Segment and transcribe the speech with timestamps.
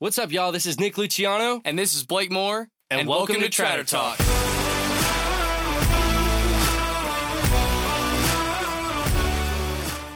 [0.00, 0.50] What's up, y'all?
[0.50, 2.70] This is Nick Luciano, And this is Blake Moore.
[2.88, 4.16] and, welcome, to Tratter Talk.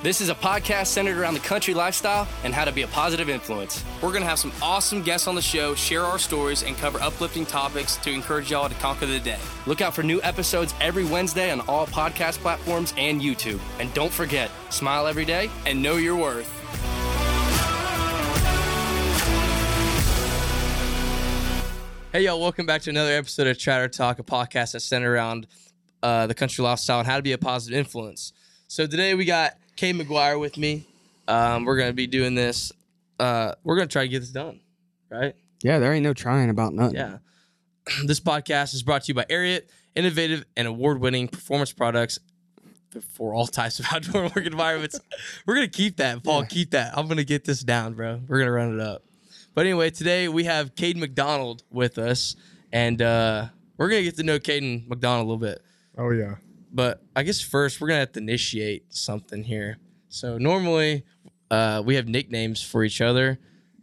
[0.02, 3.28] This is a podcast centered around the country lifestyle and how to be a positive
[3.28, 3.84] influence.
[4.00, 6.98] We're going to have some awesome guests on the show, share our stories, and cover
[7.02, 9.38] uplifting topics to encourage y'all to conquer the day.
[9.66, 13.60] Look out for new episodes every Wednesday on all podcast platforms and YouTube.
[13.80, 15.50] And don't forget, smile every day.
[15.66, 16.63] And know your worth.
[22.14, 25.48] Hey, y'all, welcome back to another episode of Chatter Talk, a podcast that's centered around
[26.00, 28.32] uh, the country lifestyle and how to be a positive influence.
[28.68, 30.86] So today we got Kay McGuire with me.
[31.26, 32.70] Um, we're going to be doing this.
[33.18, 34.60] Uh, we're going to try to get this done,
[35.10, 35.34] right?
[35.64, 36.94] Yeah, there ain't no trying about nothing.
[36.94, 37.16] Yeah.
[38.06, 39.62] this podcast is brought to you by Ariat,
[39.96, 42.20] innovative and award winning performance products
[43.14, 45.00] for all types of outdoor work environments.
[45.46, 46.42] We're going to keep that, Paul.
[46.42, 46.46] Yeah.
[46.46, 46.96] Keep that.
[46.96, 48.20] I'm going to get this down, bro.
[48.28, 49.02] We're going to run it up.
[49.54, 52.34] But anyway, today we have Caden McDonald with us,
[52.72, 53.46] and uh,
[53.76, 55.62] we're going to get to know Caden McDonald a little bit.
[55.96, 56.36] Oh yeah.
[56.72, 59.78] But I guess first we're going to have to initiate something here.
[60.08, 61.04] So normally
[61.52, 63.38] uh, we have nicknames for each other,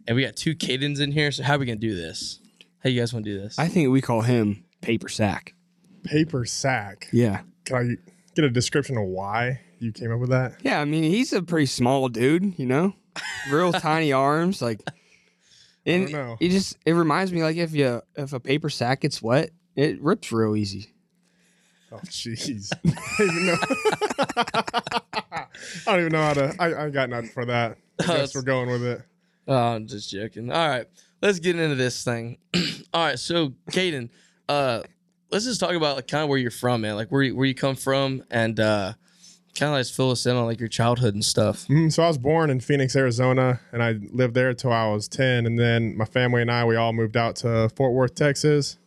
[0.06, 1.32] and we got two Cadens in here.
[1.32, 2.40] So how are we going to do this?
[2.84, 3.58] How you guys want to do this?
[3.58, 5.54] I think we call him Paper Sack.
[6.04, 7.08] Paper sack.
[7.12, 7.42] Yeah.
[7.64, 10.56] Can I get a description of why you came up with that?
[10.62, 12.94] Yeah, I mean, he's a pretty small dude, you know?
[13.50, 14.60] Real tiny arms.
[14.60, 14.80] Like,
[15.86, 16.36] and don't know.
[16.38, 20.00] he just, it reminds me like if you, if a paper sack gets wet, it
[20.02, 20.92] rips real easy.
[21.90, 22.70] Oh jeez.
[23.18, 23.56] I don't even know.
[25.36, 25.46] I
[25.86, 26.54] don't even know how to.
[26.58, 27.76] I, I got nothing for that.
[28.00, 29.02] I Oh, guess we're going with it.
[29.46, 30.50] Oh, I'm just joking.
[30.50, 30.86] All right,
[31.20, 32.38] let's get into this thing.
[32.94, 34.08] All right, so Caden,
[34.48, 34.82] uh,
[35.30, 36.94] let's just talk about like kind of where you're from, man.
[36.96, 38.94] Like where you, where you come from, and uh,
[39.54, 41.66] kind of like fill us in on like your childhood and stuff.
[41.68, 45.08] Mm, so I was born in Phoenix, Arizona, and I lived there until I was
[45.08, 45.46] ten.
[45.46, 48.78] And then my family and I, we all moved out to Fort Worth, Texas,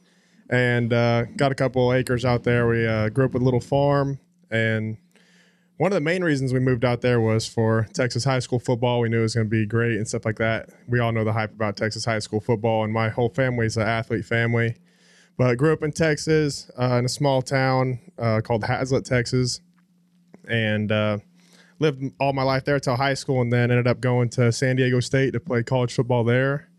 [0.49, 2.67] and uh, got a couple acres out there.
[2.67, 4.97] We uh, grew up with a little farm, and
[5.77, 9.02] one of the main reasons we moved out there was for Texas high school football.
[9.02, 10.70] We knew it was going to be great and stuff like that.
[10.87, 13.75] We all know the hype about Texas high school football, and my whole family is
[13.75, 14.75] an athlete family.
[15.37, 19.59] But grew up in Texas, uh, in a small town uh, called Haslet, Texas,
[20.50, 21.17] and uh,
[21.80, 24.76] lived all my life there till high school, and then ended up going to San
[24.76, 26.70] Diego State to play college football there.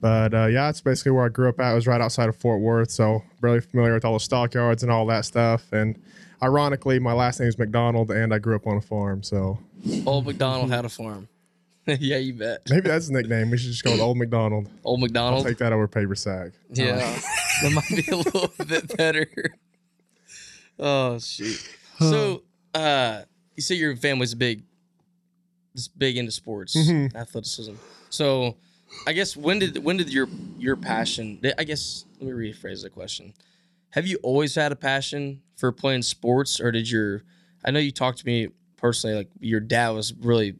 [0.00, 1.72] But uh, yeah, it's basically where I grew up at.
[1.72, 4.90] It was right outside of Fort Worth, so really familiar with all the stockyards and
[4.90, 5.72] all that stuff.
[5.72, 6.00] And
[6.42, 9.22] ironically, my last name is McDonald, and I grew up on a farm.
[9.22, 9.58] So
[10.04, 11.28] Old McDonald had a farm.
[11.86, 12.62] yeah, you bet.
[12.70, 13.50] maybe that's his nickname.
[13.50, 14.68] We should just go with Old McDonald.
[14.84, 15.46] Old I'll McDonald.
[15.46, 16.52] take that over paper sack.
[16.72, 16.96] Yeah,
[17.62, 19.26] that might be a little bit better.
[20.78, 21.60] Oh shoot.
[21.98, 22.42] So,
[22.74, 23.22] uh,
[23.56, 24.62] you say your family's big,
[25.74, 27.14] is big into sports, Mhm.
[27.14, 27.74] athleticism.
[28.10, 28.56] So,
[29.06, 30.28] I guess when did when did your
[30.58, 31.40] your passion?
[31.58, 33.32] I guess let me rephrase the question.
[33.90, 37.22] Have you always had a passion for playing sports, or did your?
[37.64, 39.16] I know you talked to me personally.
[39.16, 40.56] Like your dad was really,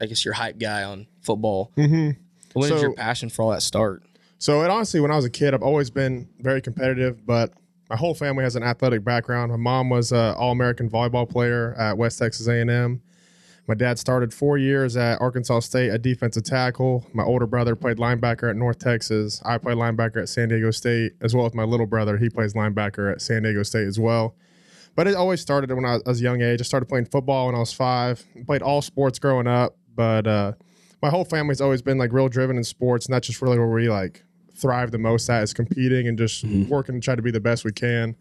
[0.00, 1.72] I guess, your hype guy on football.
[1.76, 2.20] Mm-hmm.
[2.54, 4.02] When did So- your passion for all that start?
[4.38, 7.52] So it honestly, when I was a kid, I've always been very competitive, but
[7.90, 9.50] my whole family has an athletic background.
[9.52, 13.02] My mom was an All-American volleyball player at West Texas A&M.
[13.66, 17.06] My dad started four years at Arkansas State, a defensive tackle.
[17.14, 19.40] My older brother played linebacker at North Texas.
[19.44, 22.18] I played linebacker at San Diego State, as well as my little brother.
[22.18, 24.34] He plays linebacker at San Diego State as well.
[24.96, 26.60] But it always started when I was a young age.
[26.60, 28.22] I started playing football when I was five.
[28.46, 30.52] Played all sports growing up, but uh,
[31.02, 33.68] my whole family's always been like real driven in sports, and that's just really where
[33.68, 34.24] we like
[34.64, 36.70] thrive the most at is competing and just mm-hmm.
[36.70, 38.16] working to try to be the best we can.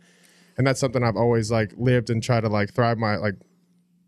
[0.57, 3.35] And that's something I've always like lived and try to like thrive my like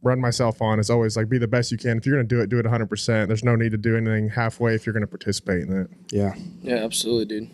[0.02, 1.98] run myself on is always like be the best you can.
[1.98, 2.88] If you're gonna do it, do it 100.
[2.88, 5.88] percent There's no need to do anything halfway if you're gonna participate in it.
[6.12, 6.36] Yeah.
[6.62, 7.50] Yeah, absolutely, dude.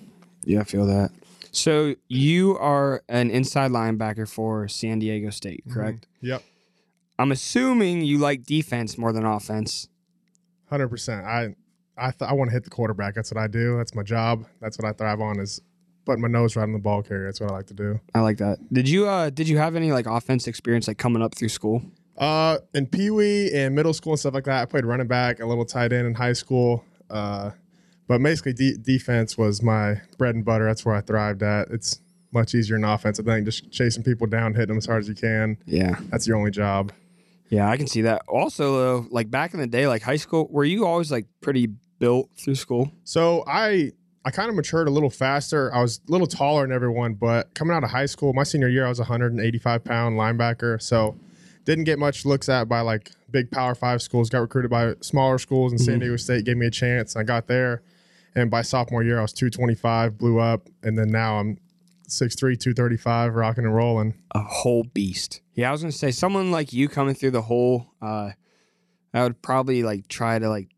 [0.46, 1.12] Yeah, I feel that.
[1.52, 5.74] So you are an inside linebacker for San Diego State, mm-hmm.
[5.74, 6.08] correct?
[6.22, 6.42] Yep,
[7.20, 9.90] I'm assuming you like defense more than offense.
[10.70, 11.24] hundred percent.
[11.24, 11.56] I
[11.98, 13.16] I th- I want to hit the quarterback.
[13.16, 13.78] That's what I do.
[13.78, 14.46] That's my job.
[14.60, 15.62] That's what I thrive on is
[16.06, 17.26] putting my nose right on the ball carrier.
[17.26, 18.00] That's what I like to do.
[18.16, 18.58] I like that.
[18.74, 21.82] Did you uh did you have any like offense experience like coming up through school?
[22.18, 25.40] Uh, in Pee Wee and middle school and stuff like that, I played running back,
[25.40, 26.84] a little tight end in high school.
[27.10, 27.52] Uh,
[28.08, 30.66] but basically, de- defense was my bread and butter.
[30.66, 31.70] That's where I thrived at.
[31.70, 32.00] It's
[32.32, 33.20] much easier in offense.
[33.20, 35.58] I think just chasing people down, hitting them as hard as you can.
[35.66, 35.96] Yeah.
[36.10, 36.92] That's your only job.
[37.52, 38.24] Yeah, I can see that.
[38.28, 41.68] Also though, like back in the day, like high school, were you always like pretty
[42.00, 42.92] built through school?
[43.04, 43.92] So I
[44.24, 45.74] I kind of matured a little faster.
[45.74, 48.70] I was a little taller than everyone, but coming out of high school, my senior
[48.70, 50.82] year, I was 185 pound linebacker.
[50.82, 51.18] So
[51.66, 54.30] didn't get much looks at by like big Power Five schools.
[54.30, 56.00] Got recruited by smaller schools, and San mm-hmm.
[56.02, 57.16] Diego State gave me a chance.
[57.16, 57.82] I got there,
[58.34, 61.58] And by sophomore year, I was 225, blew up, and then now I'm
[62.08, 64.16] 6'3", 235, rocking and rolling.
[64.32, 65.42] A whole beast.
[65.62, 67.88] Yeah, I was gonna say someone like you coming through the hole.
[68.02, 68.32] Uh,
[69.14, 70.70] I would probably like try to like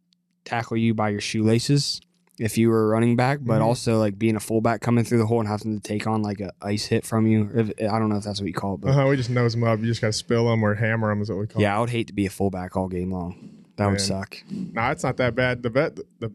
[0.46, 2.02] tackle you by your shoelaces
[2.40, 3.66] if you were a running back, but Mhm.
[3.66, 6.40] also like being a fullback coming through the hole and having to take on like
[6.42, 7.50] a ice hit from you.
[7.54, 9.54] If, I don't know if that's what you call it, but Uh-huh, we just nose
[9.54, 9.80] them up.
[9.80, 11.80] You just got to spill them or hammer them is what we call yeah, I
[11.80, 13.36] would hate to be a fullback all game long.
[13.78, 14.36] That would suck.
[14.38, 14.74] it.
[14.74, 15.64] Nah, it's not that bad.
[15.64, 16.32] The, vet, the,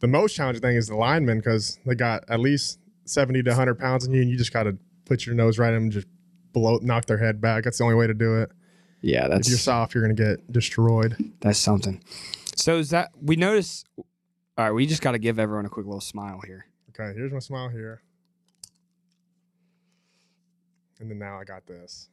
[0.00, 3.78] the most challenging thing is the linemen because they got at least 70 to 100
[3.78, 4.76] pounds on you, and you just got to
[5.06, 6.06] put your nose right in them and just
[6.58, 7.64] blow, knock their head back.
[7.64, 8.50] That's the only way to do it.
[9.00, 11.16] Yeah, If you're soft, you're going to get destroyed.
[11.40, 12.02] that's something.
[12.56, 13.84] So is that we notice?
[13.96, 16.66] All right, we just got to give everyone a quick little smile here.
[16.90, 18.02] Okay, here's my smile here.
[21.00, 22.08] And then now I got this.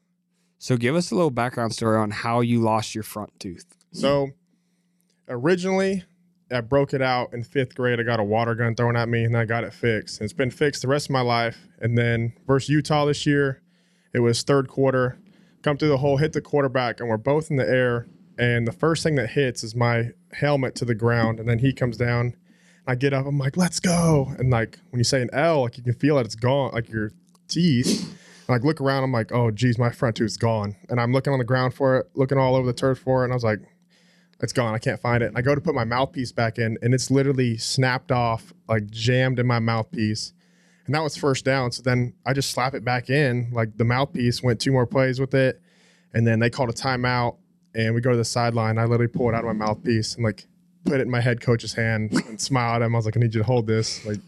[0.60, 3.66] So give us a little background story on how you lost your front tooth.
[3.92, 4.30] So
[5.28, 6.04] originally,
[6.52, 8.00] I broke it out in fifth grade.
[8.00, 10.20] I got a water gun thrown at me and I got it fixed.
[10.20, 11.68] And it's been fixed the rest of my life.
[11.80, 13.62] And then versus Utah this year,
[14.16, 15.20] it was third quarter.
[15.62, 18.08] Come through the hole, hit the quarterback, and we're both in the air.
[18.38, 21.40] And the first thing that hits is my helmet to the ground.
[21.40, 22.36] And then he comes down.
[22.88, 23.26] I get up.
[23.26, 24.34] I'm like, let's go.
[24.38, 26.26] And like when you say an L, like you can feel it.
[26.26, 26.72] It's gone.
[26.72, 27.12] Like your
[27.48, 28.18] teeth.
[28.48, 29.04] I like look around.
[29.04, 30.76] I'm like, oh geez, my front tooth's gone.
[30.88, 33.26] And I'm looking on the ground for it, looking all over the turf for it.
[33.26, 33.60] And I was like,
[34.42, 34.76] it's gone.
[34.76, 35.28] I can't find it.
[35.28, 38.90] And I go to put my mouthpiece back in, and it's literally snapped off, like
[38.92, 40.34] jammed in my mouthpiece.
[40.86, 41.72] And that was first down.
[41.72, 43.50] So then I just slap it back in.
[43.52, 45.62] Like the mouthpiece went two more plays with it.
[46.14, 47.38] And then they called a timeout,
[47.74, 48.78] and we go to the sideline.
[48.78, 50.46] I literally pull it out of my mouthpiece and like
[50.86, 52.96] put it in my head coach's hand and smile at him.
[52.96, 54.06] I was like, I need you to hold this.
[54.06, 54.20] Like,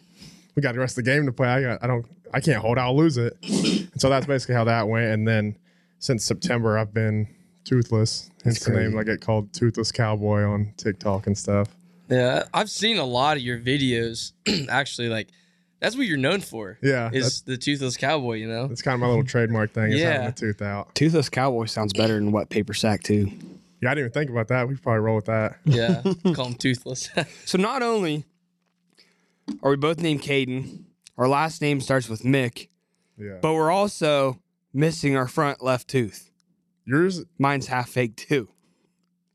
[0.56, 1.48] we got the rest of the game to play.
[1.48, 2.78] I got, I don't, I can't hold.
[2.78, 2.82] it.
[2.82, 3.38] I'll lose it.
[3.44, 5.06] And so that's basically how that went.
[5.06, 5.56] And then
[6.00, 7.28] since September, I've been
[7.64, 8.30] toothless.
[8.44, 8.98] Hence the name.
[8.98, 11.70] I get called Toothless Cowboy on TikTok and stuff.
[12.10, 14.32] Yeah, I've seen a lot of your videos.
[14.70, 15.30] Actually, like
[15.80, 16.78] that's what you're known for.
[16.82, 18.36] Yeah, that's, is the toothless cowboy?
[18.38, 18.68] You know.
[18.68, 19.92] that's kind of my little trademark thing.
[19.92, 20.32] Is having Yeah.
[20.32, 20.96] tooth out.
[20.96, 23.32] Toothless cowboy sounds better than wet paper sack too.
[23.82, 24.68] Yeah, I didn't even think about that.
[24.68, 25.58] We could probably roll with that.
[25.66, 26.02] Yeah,
[26.34, 27.10] call him toothless.
[27.46, 28.26] So not only
[29.62, 30.84] are we both named Caden,
[31.18, 32.70] our last name starts with Mick,
[33.18, 33.38] Yeah.
[33.42, 34.40] but we're also
[34.74, 36.32] missing our front left tooth.
[36.86, 38.50] Yours, Mine's half fake too.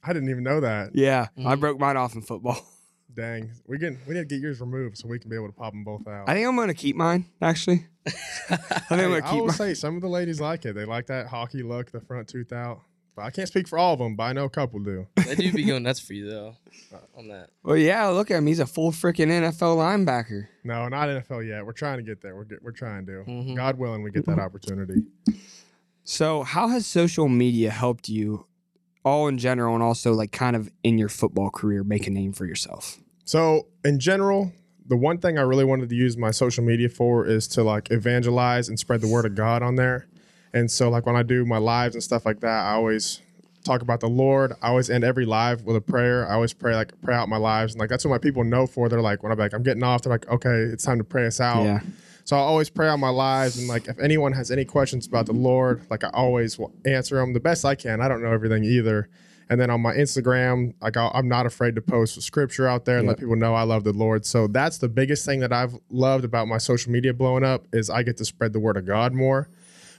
[0.03, 0.91] I didn't even know that.
[0.97, 1.61] Yeah, I Mhm.
[1.61, 2.59] broke mine off in football.
[3.15, 5.53] Dang, we get we need to get yours removed so we can be able to
[5.53, 6.29] pop them both out.
[6.29, 7.87] I think I'm gonna keep mine actually.
[8.07, 8.11] I
[8.51, 9.57] think I'm Hey, gonna I will mine.
[9.57, 10.75] say some of the ladies like it.
[10.75, 12.81] They like that hockey look, the front tooth out.
[13.15, 15.07] But I can't speak for all of them, but I know a couple do.
[15.17, 16.57] they do be going nuts for you though.
[17.15, 17.51] On that.
[17.63, 18.47] Well, yeah, look at him.
[18.47, 20.47] He's a full freaking NFL linebacker.
[20.65, 21.67] No, not NFL yet.
[21.67, 22.35] We're trying to get there.
[22.35, 23.25] We're get, we're trying to.
[23.29, 23.55] Mhm.
[23.57, 25.03] God willing, we get that opportunity.
[26.05, 28.47] So, how has social media helped you,
[29.05, 32.33] all in general, and also like kind of in your football career, make a name
[32.33, 32.99] for yourself?
[33.25, 34.53] So, in general,
[34.87, 37.91] the one thing I really wanted to use my social media for is to like
[37.91, 40.07] evangelize and spread the word of God on there.
[40.53, 43.21] And so, like when I do my lives and stuff like that, I always
[43.65, 44.53] talk about the Lord.
[44.61, 46.29] I always end every live with a prayer.
[46.29, 48.67] I always pray like pray out my lives, and like that's what my people know
[48.67, 48.89] for.
[48.89, 51.27] They're like when I'm like I'm getting off, they're like, okay, it's time to pray
[51.27, 51.65] us out.
[51.65, 51.81] Yeah.
[52.25, 55.27] So I always pray on my lives, and like if anyone has any questions about
[55.27, 58.01] the Lord, like I always will answer them the best I can.
[58.01, 59.09] I don't know everything either.
[59.51, 62.99] And then on my Instagram, like I'll, I'm not afraid to post scripture out there
[62.99, 64.25] and let people know I love the Lord.
[64.25, 67.91] So that's the biggest thing that I've loved about my social media blowing up is
[67.91, 69.49] I get to spread the word of God more.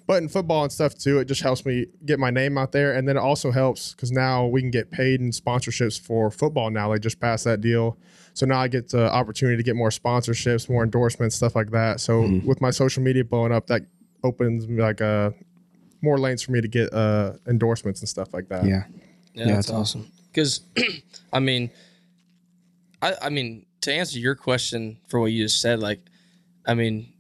[0.05, 2.93] But in football and stuff too, it just helps me get my name out there,
[2.93, 6.69] and then it also helps because now we can get paid in sponsorships for football.
[6.69, 7.98] Now they just passed that deal,
[8.33, 12.01] so now I get the opportunity to get more sponsorships, more endorsements, stuff like that.
[12.01, 13.83] So with my social media blowing up, that
[14.24, 15.31] opens like uh,
[16.01, 18.65] more lanes for me to get uh, endorsements and stuff like that.
[18.65, 18.83] Yeah.
[19.33, 20.12] Yeah, Yeah, that's it's awesome.
[20.31, 20.62] Because,
[21.33, 21.69] I mean,
[23.01, 26.00] I I mean to answer your question for what you just said, like,
[26.65, 27.12] I mean,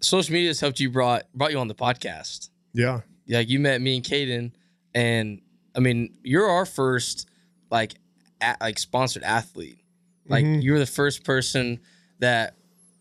[0.00, 2.50] social media has helped you brought brought you on the podcast.
[2.72, 4.52] yeah, Like you met me and Caden,
[4.94, 5.40] and
[5.74, 7.28] I mean, you're our first
[7.70, 7.94] like
[8.40, 9.80] a, like sponsored athlete.
[10.28, 10.62] Like Mhm.
[10.62, 11.80] you were the first person
[12.20, 12.56] that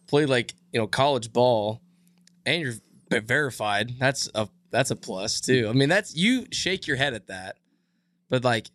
[0.07, 1.81] played like you know college ball,
[2.45, 3.93] and you're verified.
[3.99, 5.67] That's a that's a plus too.
[5.69, 7.57] I mean, that's you shake your head at that,
[8.29, 8.69] but like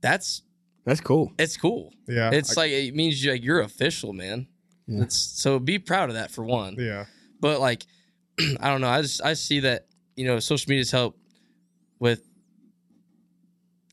[0.00, 0.42] that's
[0.84, 1.32] That's cool.
[1.38, 1.92] it's cool.
[2.08, 2.30] yeah.
[2.32, 4.46] It's I- like it means you like you're official, man.
[4.86, 5.02] Yeah.
[5.02, 7.04] It's so be proud of that for one yeah,
[7.40, 7.84] but like
[8.60, 11.16] i don't know i just i see that you know social media's help
[11.98, 12.22] with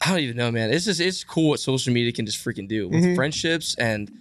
[0.01, 2.67] i don't even know man it's just it's cool what social media can just freaking
[2.67, 3.15] do with Mhm.
[3.15, 4.11] friendships and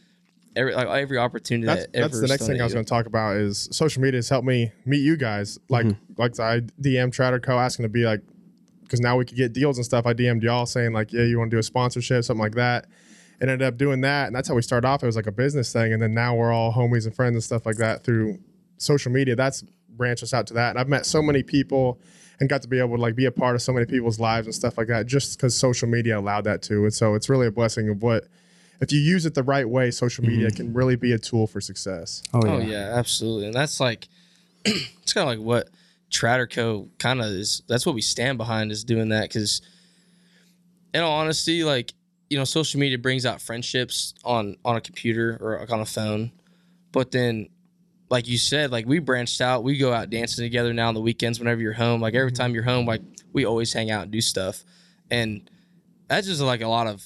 [0.54, 2.88] every like every opportunity that's, that that's ever the next thing I was going to
[2.88, 5.58] talk about is social media has helped me meet you guys.
[5.68, 7.58] Like, like I DM Trader Co.
[7.58, 8.22] asking to be like,
[8.82, 10.06] because now we could get deals and stuff.
[10.06, 12.86] I DM'd y'all saying like, yeah, you want to do a sponsorship, something like that.
[13.38, 14.28] and ended up doing that.
[14.28, 15.02] And that's how we started off.
[15.02, 15.92] It was like a business thing.
[15.92, 18.38] And then now we're all homies and friends and stuff like that through
[18.78, 19.36] social media.
[19.36, 20.70] That's branched us out to that.
[20.70, 22.00] And I've met so many people
[22.38, 24.46] and got to be able to like be a part of so many people's lives
[24.46, 26.84] and stuff like that just because social media allowed that to.
[26.84, 28.26] And so it's really a blessing of what
[28.80, 30.32] if you use it the right way, social mm-hmm.
[30.32, 32.22] media can really be a tool for success.
[32.34, 32.52] Oh, oh yeah.
[32.52, 33.46] Oh yeah, absolutely.
[33.46, 34.08] And that's like
[34.64, 35.70] it's kind of like what
[36.10, 36.88] Trader Co.
[36.98, 37.62] kind of is.
[37.68, 39.62] That's what we stand behind is doing that because,
[40.94, 41.92] in all honesty, like
[42.28, 45.86] you know, social media brings out friendships on on a computer or like on a
[45.86, 46.32] phone,
[46.92, 47.48] but then.
[48.08, 49.64] Like you said, like we branched out.
[49.64, 52.00] We go out dancing together now on the weekends whenever you're home.
[52.00, 54.64] Like every time you're home, like we always hang out and do stuff,
[55.10, 55.48] and
[56.08, 57.04] that's just like a lot of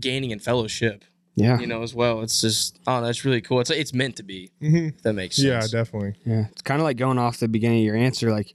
[0.00, 1.58] gaining and fellowship Yeah.
[1.60, 2.22] you know, as well.
[2.22, 3.60] It's just, oh, that's really cool.
[3.60, 4.50] It's it's meant to be.
[4.62, 4.88] Mhm.
[4.96, 5.46] If that makes sense.
[5.72, 6.14] Yeah, definitely.
[6.26, 8.30] Yeah, it's kind of like going off the beginning of your answer.
[8.30, 8.54] Like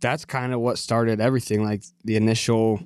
[0.00, 1.64] that's kind of what started everything.
[1.64, 2.80] Like the initial,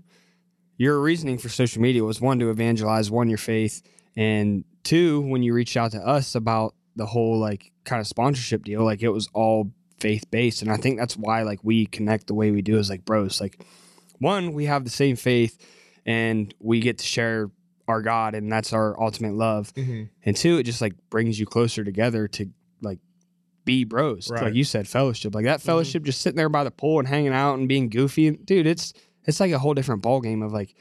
[0.76, 3.82] your reasoning for social media was one to evangelize, one your faith,
[4.16, 8.64] and two when you reached out to us about the whole like kind of sponsorship
[8.64, 8.84] deal.
[8.84, 12.34] Like it was all faith based, and I think that's why like we connect the
[12.34, 13.40] way we do is like bros.
[13.40, 13.64] Like
[14.18, 15.56] one, we have the same faith,
[16.04, 17.50] and we get to share
[17.86, 19.72] our God, and that's our ultimate love.
[19.74, 20.10] Mhm.
[20.26, 22.50] And two, it just like brings you closer together to
[22.82, 22.98] like
[23.64, 24.30] be bros.
[24.30, 24.42] Right.
[24.44, 25.34] Like you said, fellowship.
[25.34, 28.30] Like that fellowship, just sitting there by the pool and hanging out and being goofy.
[28.32, 28.92] Dude, it's
[29.24, 30.74] it's like a whole different ball game of like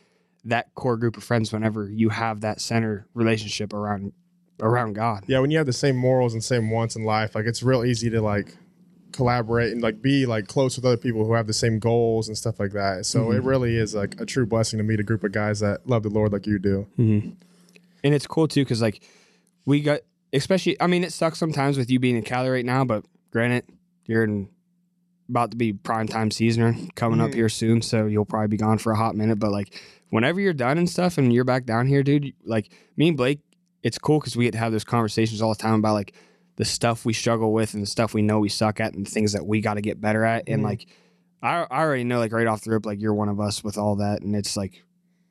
[0.46, 1.52] that core group of friends.
[1.54, 4.14] Whenever you have that center relationship around
[4.60, 5.24] around God.
[5.28, 7.84] Yeah, when you have the same morals and same wants in life, like it's real
[7.86, 8.56] easy to like
[9.12, 12.38] collaborate and like be like close with other people who have the same goals and
[12.38, 13.06] stuff like that.
[13.06, 15.88] So it really is like a true blessing to meet a group of guys that
[15.88, 16.88] love the Lord like you do.
[16.98, 17.36] And
[18.04, 19.02] it's cool too because like
[19.66, 20.02] we got
[20.34, 20.80] especially.
[20.82, 23.66] I mean, it sucks sometimes with you being in Cali right now, but granted,
[24.06, 24.50] you're in
[25.30, 27.36] about to be prime time seasoner coming up Mhm.
[27.36, 29.40] here soon, so you'll probably be gone for a hot minute.
[29.40, 33.10] But like whenever you're done and stuff, and you're back down here, dude, like me
[33.10, 33.40] and Blake,
[33.84, 36.14] it's cool because we get to have those conversations all the time about like
[36.56, 39.10] the stuff we struggle with and the stuff we know we suck at and the
[39.12, 40.44] things that we got to get better at.
[40.48, 40.66] And Mhm.
[40.66, 40.88] like
[41.44, 43.78] I, I already know like right off the rip, like you're one of us with
[43.78, 44.84] all that, and it's like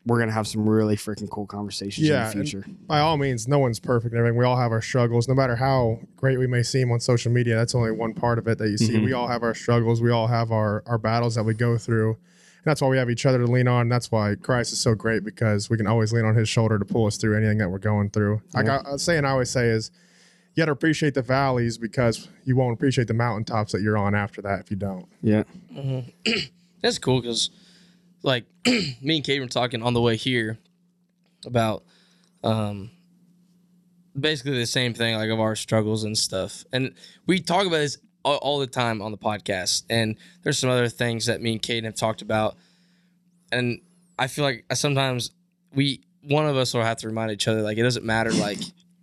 [0.06, 2.64] we're gonna have some really freaking cool conversations Yeah, in the future.
[2.86, 4.38] By all means, no one's perfect and everything.
[4.38, 5.26] We all have our struggles.
[5.26, 8.46] No matter how great we may seem on social media, that's only one part of
[8.46, 8.92] it that you see.
[8.94, 9.02] Mhm.
[9.04, 10.00] We all have our struggles.
[10.00, 12.18] We all have our, our battles that we go through.
[12.66, 13.88] And that's why we have each other to lean on.
[13.88, 16.84] That's why Christ is so great because we can always lean on his shoulder to
[16.84, 18.42] pull us through anything that we're going through.
[18.54, 19.92] Like I, a saying I always say is,
[20.52, 24.16] you got to appreciate the valleys because you won't appreciate the mountaintops that you're on
[24.16, 25.06] after that if you don't.
[25.22, 25.44] Yeah.
[26.82, 27.50] That's cool because,
[28.24, 30.58] like, me and Kate were talking on the way here
[31.44, 31.84] about
[32.42, 32.90] um,
[34.18, 36.64] basically the same thing, like of our struggles and stuff.
[36.72, 36.94] And
[37.26, 39.84] we talk about this all, all the time on the podcast.
[39.88, 42.56] And there's some other things that me and Kate have talked about.
[43.52, 43.80] And
[44.18, 45.30] I feel like sometimes
[45.74, 48.58] we, one of us will have to remind each other, like, it doesn't matter, like,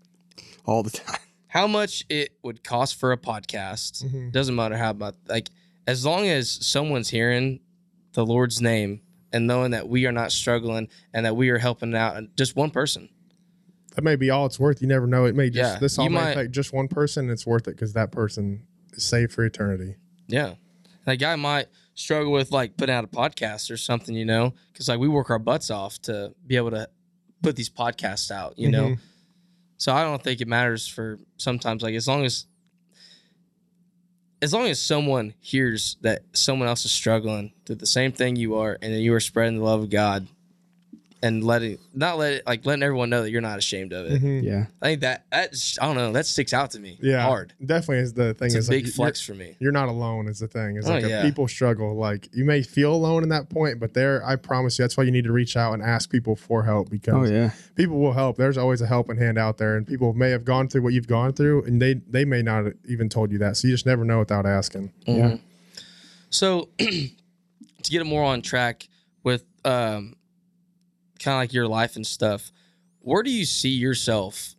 [0.65, 1.17] all the time.
[1.47, 4.31] how much it would cost for a podcast Mhm.
[4.31, 5.49] doesn't matter how much, like
[5.87, 7.59] as long as someone's hearing
[8.13, 9.01] the lord's name
[9.33, 12.55] and knowing that we are not struggling and that we are helping out and just
[12.55, 13.09] one person
[13.95, 14.81] That may be all it's worth.
[14.81, 15.25] You never know.
[15.25, 17.25] It may just Yeah, this all may might- affect just one person.
[17.25, 19.95] And it's worth it because that person is saved for eternity.
[20.27, 20.53] yeah
[21.05, 24.87] that guy might struggle with like putting out a podcast or something you know because
[24.87, 26.87] like we work our butts off to be able to
[27.41, 28.99] put these podcasts out you know Mhm.
[29.77, 32.45] so i don't think it matters for sometimes like as long as
[34.41, 38.55] as long as someone hears that someone else is struggling through the same thing you
[38.55, 40.27] are and then you are spreading the love of god
[41.23, 44.21] and letting not let it like letting everyone know that you're not ashamed of it
[44.21, 44.43] Mhm.
[44.43, 44.65] Yeah.
[44.81, 47.99] i think that that i don't know that sticks out to me Yeah, hard Definitely
[48.03, 48.47] is the thing.
[48.47, 50.27] it's is a like, big flex for me You're not alone.
[50.27, 50.75] Is the thing.
[50.77, 51.21] It's Oh, like a yeah.
[51.23, 51.95] people struggle.
[51.95, 55.03] Like you may feel alone in that point, but there, I promise you, that's why
[55.05, 57.51] you need to reach out and ask people for help because Oh yeah.
[57.75, 58.35] people will help.
[58.37, 61.07] There's always a helping hand out there, and people may have gone through what you've
[61.07, 63.55] gone through, and they they may not have even told you that.
[63.57, 64.91] So you just never know without asking.
[65.05, 65.13] Yeah.
[65.31, 65.39] Mhm.
[66.29, 68.87] So to get it more on track
[69.23, 70.15] with um
[71.23, 72.51] kind of like your life and stuff,
[72.99, 74.55] where do you see yourself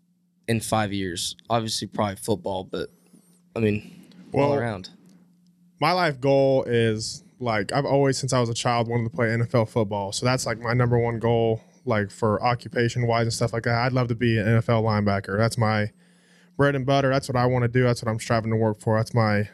[0.49, 1.37] in five years?
[1.49, 2.91] Obviously, probably football, but
[3.57, 4.91] I mean, all Well, around.
[5.81, 9.27] my life goal is like I've always since I was a child wanted to play
[9.29, 10.13] NFL football.
[10.13, 13.79] So that's like my number one goal, like for occupation wise and stuff like that.
[13.79, 15.37] I'd love to be an NFL linebacker.
[15.37, 15.91] That's my
[16.57, 17.11] bread and butter.
[17.11, 17.83] That's what I want to do.
[17.83, 18.97] That's what I'm striving to work for.
[18.97, 19.49] That's my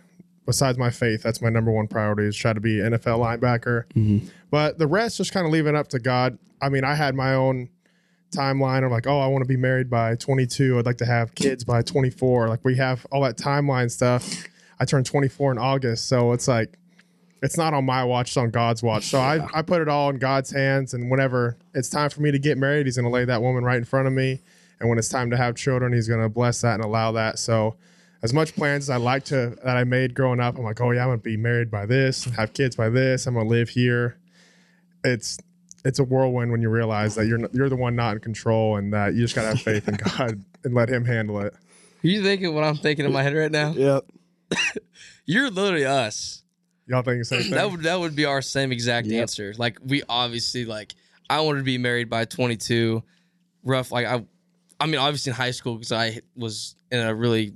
[0.50, 3.84] besides my faith, that's my number one priority is try to be an NFL linebacker.
[3.96, 4.22] Mhm.
[4.50, 6.38] But the rest just kind of leaving up to God.
[6.60, 7.68] I mean, I had my own
[8.32, 10.78] timeline of like, oh, I want to be married by 22.
[10.78, 12.48] I'd like to have kids by 24.
[12.48, 14.44] Like we have all that timeline stuff.
[14.80, 16.76] I turned 24 in August, so it's like
[17.42, 19.04] it's not on my watch, it's on God's watch.
[19.06, 20.94] So I, I put it all in God's hands.
[20.94, 23.62] And whenever it's time for me to get married, He's going to lay that woman
[23.64, 24.40] right in front of me.
[24.80, 27.38] And when it's time to have children, He's going to bless that and allow that.
[27.38, 27.76] So,
[28.22, 30.90] as much plans as I like to that I made growing up, I'm like, oh
[30.90, 33.50] yeah, I'm going to be married by this, have kids by this, I'm going to
[33.50, 34.18] live here.
[35.04, 35.38] It's
[35.84, 38.92] it's a whirlwind when you realize that you're you're the one not in control and
[38.92, 41.54] that you just got to have faith in God and let Him handle it.
[41.54, 43.72] Are you thinking what I'm thinking in my head right now?
[43.72, 44.04] Yep.
[45.26, 46.42] You're literally us.
[46.86, 47.50] Y'all think the same thing?
[47.52, 49.20] That would that would be our same exact Yep.
[49.22, 49.54] answer.
[49.56, 50.94] Like we obviously like
[51.28, 53.02] I wanted to be married by 22.
[53.62, 54.24] Rough like I
[54.80, 57.54] I mean obviously in high school because I was in a really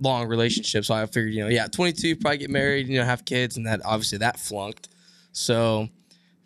[0.00, 3.24] long relationship so I figured you know yeah 22 probably get married you know have
[3.24, 4.88] kids and that obviously that flunked.
[5.32, 5.88] So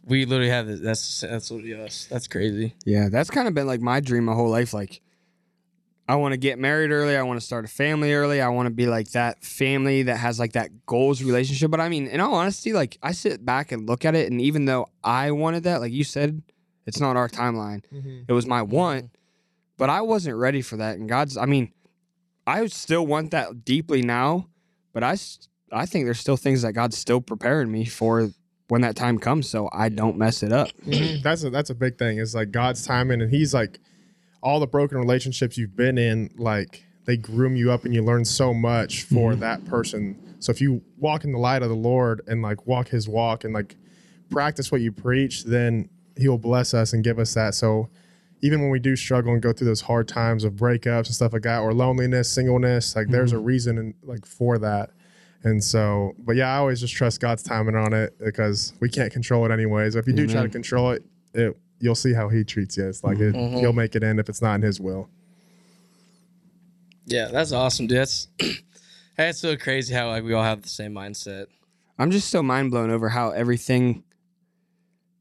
[0.05, 2.07] we literally have this, that's that's what us.
[2.11, 2.75] That's crazy.
[2.87, 4.73] Yeah, that's kind of been like my dream my whole life.
[4.73, 5.02] Like,
[6.09, 7.14] I want to get married early.
[7.17, 8.40] I want to start a family early.
[8.40, 11.71] I want to be like that family that has like that goals relationship.
[11.71, 14.40] But I mean, in all honesty, like I sit back and look at it, and
[14.40, 16.40] even though I wanted that, like you said,
[16.87, 17.83] it's not our timeline.
[17.93, 18.25] Mhm.
[18.26, 19.11] It was my want,
[19.76, 20.97] but I wasn't ready for that.
[20.97, 21.71] And God's, I mean,
[22.49, 24.49] I still want that deeply now,
[24.95, 25.17] but I
[25.71, 28.31] I think there's still things that God's still preparing me for
[28.69, 30.69] when that time comes, so I don't mess it up.
[30.87, 31.23] Mhm.
[31.23, 32.19] That's a that's a big thing.
[32.19, 33.78] Is like God's timing, and He's like
[34.43, 36.31] all the broken relationships you've been in.
[36.38, 40.17] Like they groom you up, and you learn so much for that person.
[40.40, 43.45] So if you walk in the light of the Lord and like walk His walk
[43.45, 43.76] and like
[44.31, 47.55] practice what you preach, then He will bless us and give us that.
[47.55, 47.90] So
[48.40, 51.33] even when we do struggle and go through those hard times of breakups and stuff
[51.33, 54.90] like that, or loneliness, singleness, like there's a reason and like for that.
[55.45, 59.12] And so, but yeah, I always just trust God's timing on it because we can't
[59.12, 59.95] control it anyways.
[59.97, 61.04] If you do try to control it,
[61.35, 62.88] it you'll see how He treats you.
[62.88, 63.61] It's like it, Mhm.
[63.61, 65.09] He'll make it end if it's not in His will.
[67.07, 67.99] Yeah, that's awesome, dude.
[67.99, 68.28] That's
[69.16, 71.47] that's so crazy how like we all have the same mindset.
[71.99, 74.04] I'm just so mind blown over how everything.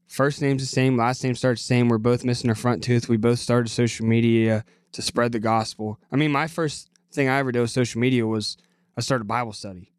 [0.08, 1.88] First name's the same, last name starts the same.
[1.88, 3.08] We're both missing our front tooth.
[3.08, 6.00] We both started social media to spread the gospel.
[6.10, 8.56] I mean, my first thing I ever did with social media was
[8.96, 9.92] I started Bible study.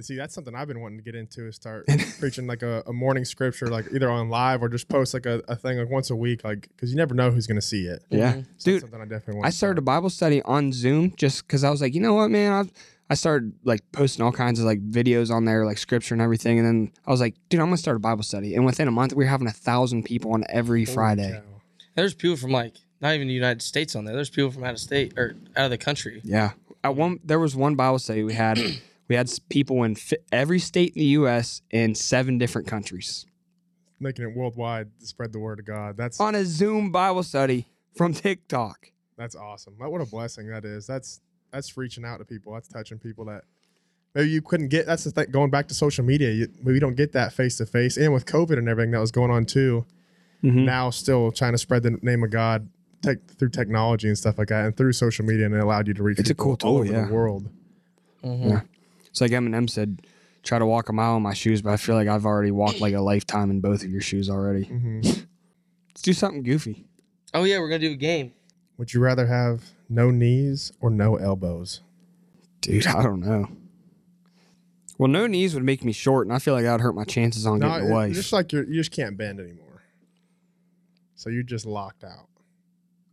[0.00, 1.86] See, that's something I've been wanting to get into is start
[2.18, 5.42] preaching like a, a morning scripture, like either on live or just post like a,
[5.46, 7.84] a thing like once a week, like because you never know who's going to see
[7.84, 8.02] it.
[8.08, 8.40] Yeah.
[8.56, 8.80] So dude.
[8.80, 9.46] something I definitely want.
[9.46, 9.82] I started a.
[9.82, 12.70] Bible study on Zoom just because I was like, you know what, man, I
[13.10, 16.58] I started like posting all kinds of like videos on there, like scripture and everything,
[16.58, 18.54] and then I was like, dude, I'm gonna start a Bible study.
[18.54, 21.32] And within a month, we were having a thousand people on every Holy Friday.
[21.32, 21.60] cow.
[21.94, 24.14] There's people from like not even the United States on there.
[24.14, 26.20] There's people from out of state or out of the country.
[26.24, 26.52] Yeah.
[26.84, 28.58] At one, there was one Bible study we had.
[29.08, 31.60] we had s- people in fi- every state in the U.S.
[31.70, 33.26] in seven different countries
[34.00, 35.96] Making it worldwide to spread the word of God.
[35.96, 38.88] That's on a Zoom Bible study from TikTok.
[39.18, 39.74] That's awesome.
[39.76, 40.86] What what a blessing that is.
[40.86, 41.20] That's
[41.52, 42.52] that's reaching out to people.
[42.54, 43.44] That's touching people that
[44.14, 44.86] maybe you couldn't get.
[44.86, 45.30] That's the thing.
[45.30, 48.26] Going back to social media, you, we don't get that face to face, and with
[48.26, 49.84] COVID and everything that was going on too.
[50.42, 50.64] Mhm.
[50.64, 52.68] Now, still trying to spread the name of God
[53.02, 55.94] tech, through technology and stuff like that, and through social media, and it allowed you
[55.94, 57.06] to reach It's a people cool all tool, over yeah.
[57.06, 57.48] the world.
[58.24, 58.48] Mhm.
[58.48, 58.60] Yeah.
[59.06, 60.02] It's like Eminem said,
[60.42, 62.80] try to walk a mile in my shoes, but I feel like I've already walked
[62.80, 64.64] like a lifetime in both of your shoes already.
[64.64, 65.00] hmm
[65.90, 66.86] Let's do something goofy.
[67.34, 68.32] Oh yeah, we're gonna do a game.
[68.78, 69.62] Would you rather have
[69.92, 71.80] no knees or no elbows?
[72.60, 73.48] Dude, I don't know.
[74.98, 77.04] Well, no knees would make me short, and I feel like that would hurt my
[77.04, 78.12] chances on No, getting a it- wife.
[78.14, 79.82] just like you're, you just can't bend anymore.
[81.16, 82.28] So you're just locked out.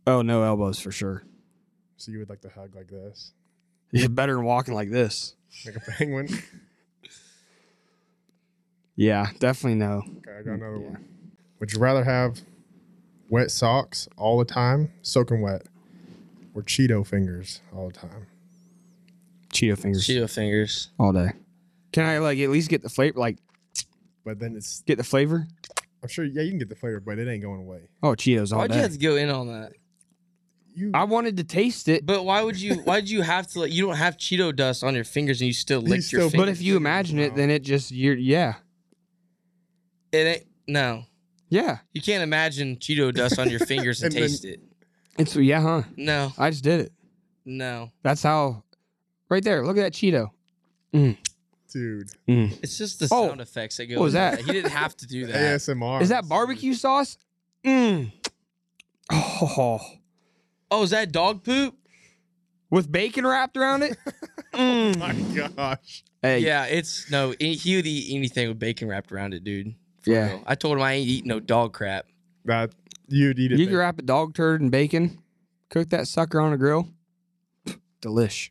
[0.06, 1.22] oh, no elbows for sure.
[1.96, 3.32] So you would like to hug like this,
[3.92, 5.34] Yeah, better than walking like this.
[5.66, 6.28] like a penguin.
[8.96, 10.02] Yeah, definitely no.
[10.18, 10.88] Okay, I got another Yeah.
[10.90, 11.04] one.
[11.58, 12.40] Would you rather have
[13.28, 15.62] wet socks all the time, soaking wet,
[16.54, 18.26] or Cheeto fingers all the time?
[19.52, 20.90] Cheeto fingers Cheeto fingers.
[20.98, 21.30] all day.
[21.92, 23.18] Can I like at least get the flavor?
[23.18, 23.38] Like
[24.24, 25.46] But then it's, get the flavor?
[26.02, 27.88] I'm sure, yeah, you can get the flavor, but it ain't going away.
[28.02, 28.82] Oh, Cheetos all Why'd you day.
[28.82, 29.72] have to go in on that?
[30.72, 32.76] You, I wanted to taste it, But why would you?
[32.76, 33.60] Why did you have to?
[33.60, 36.02] Like, you don't have Cheeto dust on your fingers, and you still You lick your
[36.20, 36.46] still- fingers.
[36.46, 38.54] but if you imagine it, then it just you're yeah
[40.12, 41.04] it ain't no.
[41.48, 41.78] yeah.
[41.92, 44.60] You can't imagine Cheeto dust on your fingers and, And then- taste it.
[45.18, 45.82] It's yeah, huh?
[45.96, 46.92] No, I just did it.
[47.44, 47.90] no.
[48.02, 48.62] That's how.
[49.28, 49.64] Right there.
[49.64, 50.30] Look at that Cheeto.
[50.92, 52.58] dude, Mm.
[52.62, 53.94] It's just the Oh, sound effects that go.
[53.96, 54.40] what was with that?
[54.40, 55.36] He didn't have to do that.
[55.60, 56.02] ASMR.
[56.02, 57.16] Is that barbecue sauce?
[57.64, 58.10] Mm.
[59.12, 59.80] Oh,
[60.70, 61.76] Oh, is that dog poop?
[62.70, 63.96] with bacon wrapped around it.
[64.52, 64.98] Oh Mm.
[64.98, 66.02] my gosh.
[66.22, 67.34] Hey, Yeah, it's no.
[67.38, 69.74] He he would eat anything with bacon wrapped around it, dude.
[70.00, 70.26] For Yeah.
[70.30, 70.42] real.
[70.44, 72.06] I told him I ain't eating no dog crap.
[72.46, 72.72] That
[73.10, 73.58] you'd eat it.
[73.58, 73.68] you big.
[73.68, 75.18] can wrap a dog turd in bacon,
[75.68, 76.88] cook that sucker on a grill.
[78.02, 78.50] Delish.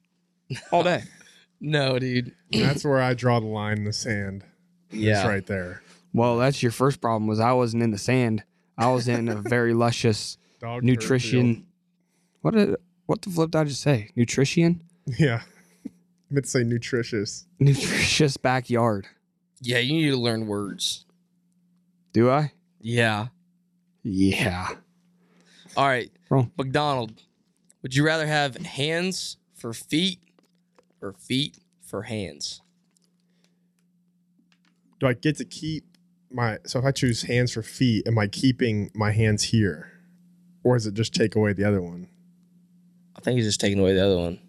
[0.72, 1.04] All day.
[1.62, 2.34] No, dude.
[2.54, 4.46] That's where I draw the line in the sand.
[4.92, 5.20] Yeah.
[5.20, 5.82] It's right there.
[6.14, 7.28] Well, that's your first problem.
[7.28, 8.46] Was I wasn't in the sand.
[8.78, 11.66] I was in a very luscious Dog nutrition.
[12.44, 14.10] What did what the flip did I just say?
[14.16, 14.82] Nutrition.
[15.18, 15.42] Yeah.
[15.86, 15.90] I
[16.30, 17.46] meant to say nutritious.
[17.60, 19.08] nutritious backyard.
[19.60, 21.06] Yeah, you need to learn words.
[22.14, 22.54] Do I?
[22.80, 23.28] Yeah.
[24.04, 24.70] Yeah.
[25.76, 26.12] All right.
[26.30, 26.52] Wrong.
[26.58, 27.24] McDonald,
[27.82, 30.20] would you rather have hands for feet
[31.02, 32.62] or feet for hands?
[35.00, 35.86] Do I get to keep
[36.32, 39.92] my so if I choose hands for feet, am I keeping my hands here?
[40.64, 42.08] Or is it just take away the other one?
[43.16, 44.40] I think he's just taking away the other one.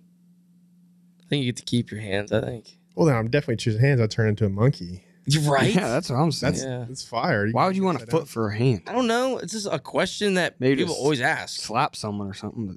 [1.20, 2.32] I think you get to keep your hands.
[2.32, 2.78] I think.
[2.94, 4.00] Well then I'm definitely choosing hands.
[4.00, 5.04] I turn into a monkey.
[5.26, 5.74] You're right.
[5.74, 6.52] Yeah, that's what I'm saying.
[6.54, 6.84] That's Yeah.
[6.88, 7.48] that's fire.
[7.50, 8.26] Why would you want a foot down.
[8.26, 8.82] for a hand?
[8.86, 9.38] I don't know.
[9.38, 11.60] It's just a question that Maybe people always ask.
[11.60, 12.66] Slap someone or something.
[12.66, 12.76] But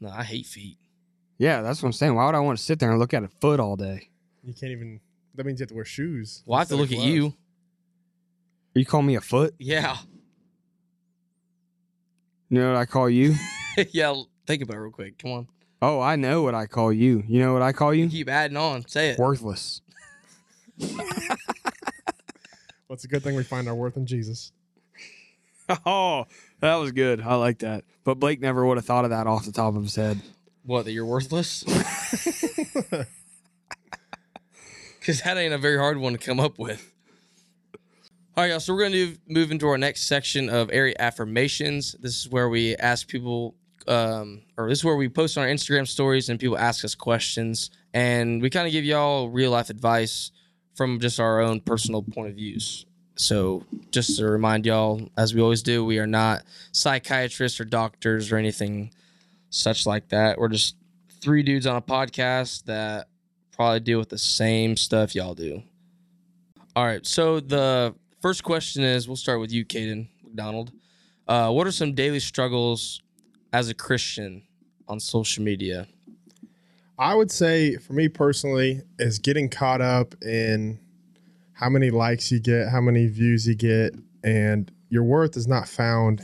[0.00, 0.78] No, I hate feet.
[1.38, 2.14] yeah, that's what I'm saying.
[2.14, 4.10] Why would I want to sit there and look at a foot all day?
[4.42, 5.00] You can't even
[5.34, 6.42] that means you have to wear shoes.
[6.46, 7.20] Well, I have to look at you.
[7.20, 7.36] gloves.
[8.74, 9.54] You call me a foot?
[9.58, 9.96] Yeah.
[12.50, 13.34] You know what I call you?
[13.92, 14.14] yeah.
[14.46, 15.18] Think about it real quick.
[15.18, 15.48] Come on.
[15.82, 17.22] Oh, I know what I call you.
[17.26, 18.08] You know what I call you?
[18.08, 18.86] Keep adding on.
[18.86, 19.18] Say it.
[19.18, 19.80] Worthless.
[22.94, 24.52] Well, it's a good thing we find our worth in Jesus.
[25.84, 26.26] Oh,
[26.60, 27.20] that was good.
[27.20, 27.82] I like that.
[28.04, 30.20] But Blake never would have thought of that off the top of his head.
[30.62, 31.64] What, that you're worthless?
[35.00, 36.92] Because that ain't a very hard one to come up with.
[38.36, 38.60] All right, y'all.
[38.60, 41.96] So we're going to move into our next section of area affirmations.
[41.98, 43.56] This is where we ask people,
[43.88, 46.94] um, or this is where we post on our Instagram stories and people ask us
[46.94, 47.70] questions.
[47.92, 50.30] And we kind of give y'all real life advice
[50.74, 52.86] from just our own personal point of views.
[53.16, 58.32] So just to remind y'all, as we always do, we are not psychiatrists or doctors
[58.32, 58.92] or anything
[59.50, 60.38] such like that.
[60.38, 60.76] We're just
[61.20, 63.08] three dudes on a podcast that
[63.52, 65.62] probably deal with the same stuff y'all do.
[66.74, 67.06] All right.
[67.06, 70.72] So the first question is we'll start with you, Caden McDonald.
[71.28, 73.00] Uh, what are some daily struggles
[73.52, 74.42] as a Christian
[74.88, 75.86] on social media?
[76.98, 80.78] I would say for me personally is getting caught up in
[81.54, 85.68] how many likes you get, how many views you get, and your worth is not
[85.68, 86.22] found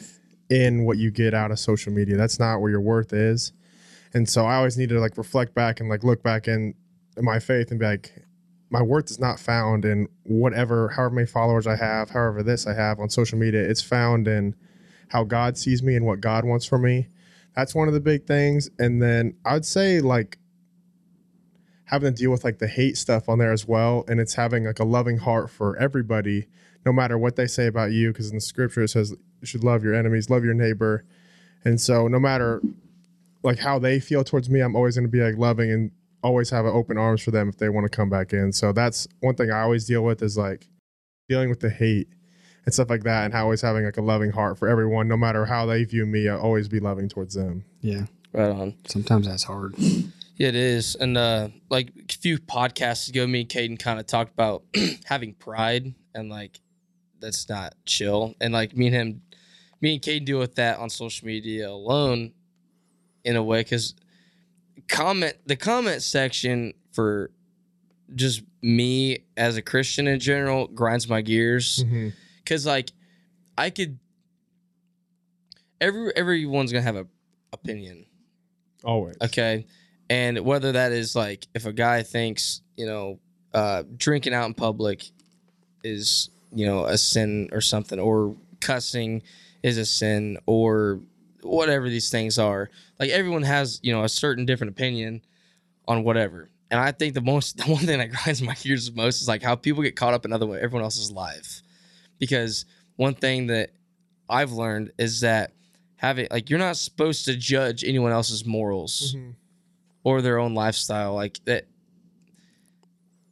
[0.49, 2.17] in what you get out of social media.
[2.17, 3.53] That's not where your worth is.
[4.13, 6.75] And so I always need to like reflect back and like look back in,
[7.21, 8.25] my faith and be like,
[8.71, 12.75] my worth is not found in whatever, however many followers I have, however this I
[12.75, 13.61] have on social media.
[13.61, 14.55] It's found in
[15.09, 17.09] how God sees me and what God wants for me.
[17.55, 18.71] That's one of the big things.
[18.79, 20.39] And then I'd say like
[21.91, 24.65] having to deal with like the hate stuff on there as well and it's having
[24.65, 26.47] like a loving heart for everybody
[26.87, 29.65] no matter what they say about you because in the scripture it says you should
[29.65, 31.05] love your enemies love your neighbor
[31.65, 32.63] and so no matter
[33.43, 35.91] like how they feel towards me i'm always going to be like loving and
[36.23, 38.73] always have an open arms for them if they want to come back in so
[38.73, 40.69] that's one thing i always deal with is like
[41.29, 42.09] dealing with the hate
[42.67, 45.17] and stuff like that and how always having like a loving heart for everyone no
[45.17, 48.07] matter how they view me i'll always be loving towards them Yeah.
[48.33, 48.75] Right on.
[48.87, 49.75] Sometimes that's hard.
[50.41, 50.95] It is.
[50.95, 54.63] And uh, like a few podcasts ago, me and Caden kind of talked about
[55.05, 56.59] having pride and like
[57.21, 58.35] that's not chill.
[58.41, 59.23] And like me and him,
[59.83, 62.33] me and Caden deal with that on social media alone
[63.23, 63.95] in a way because
[64.89, 67.31] comment the comment section for
[68.15, 71.85] just me as a Christian in general grinds my gears
[72.43, 72.93] because like
[73.59, 73.99] I could
[75.83, 77.07] every everyone's gonna have a
[77.53, 78.07] opinion
[78.85, 79.67] always Okay.
[80.11, 83.21] And whether that is like if a guy thinks, you know,
[83.55, 85.05] uh, drinking out in public
[85.85, 89.23] is, you know, a sin or something, or cussing
[89.63, 91.01] is a sin, or
[91.43, 92.69] whatever these things are.
[92.99, 95.23] Like everyone has, you know, a certain different opinion
[95.89, 96.51] on whatever.
[96.71, 99.29] And I think the most, the one thing that grinds my gears the most is
[99.29, 101.63] like how people get caught up in other everyone else's life.
[102.19, 102.65] Because
[102.97, 103.71] one thing that
[104.29, 105.53] I've learned is that
[105.97, 109.35] having like you're not supposed to judge anyone else's morals Mhm.
[110.05, 111.67] Or their own lifestyle like that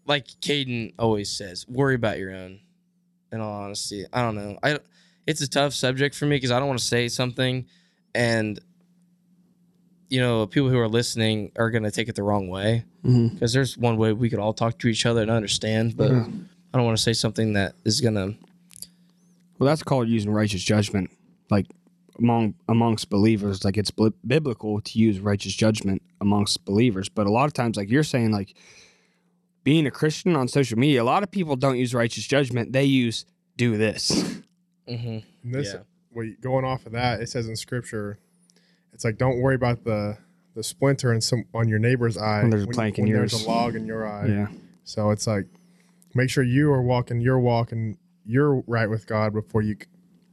[0.06, 2.60] like Caden always says worry about your own.
[3.30, 4.58] In all honesty I don't know.
[4.62, 4.78] I
[5.26, 7.66] it's a tough subject for me because I don't want to say something
[8.14, 8.58] and
[10.08, 13.34] you know people who are listening are going to take it the wrong way mm-hmm.
[13.34, 16.26] because there's one way we could all talk to each other and understand but Yeah.
[16.72, 18.34] I don't want to say something that is going to
[19.58, 21.10] Well, that's called using righteous judgment,
[21.50, 21.66] like
[22.18, 23.64] among amongst believers.
[23.64, 27.76] Like it's bli- biblical to use righteous judgment amongst believers, but a lot of times,
[27.76, 28.54] like you're saying, like
[29.64, 32.72] being a Christian on social media, a lot of people don't use righteous judgment.
[32.72, 33.24] They use
[33.56, 34.10] do this.
[34.88, 35.18] mm-hmm.
[35.50, 35.80] This, Yeah.
[36.12, 38.18] well, going off of that, it says in scripture,
[38.92, 40.16] it's like don't worry about the
[40.54, 43.44] the splinter in some on your neighbor's eye When there's a plank in there's yours.
[43.44, 44.26] a log in your eye.
[44.26, 44.46] Yeah,
[44.82, 45.46] So it's like
[46.14, 49.76] make sure you are walking your walk and you're right with God before you,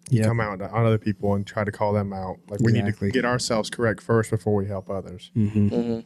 [0.09, 0.27] you Yep.
[0.27, 2.37] come out on other people and try to call them out.
[2.49, 3.07] Like we Exactly.
[3.07, 5.31] need to get ourselves correct first before we help others.
[5.35, 5.99] Mm-hmm.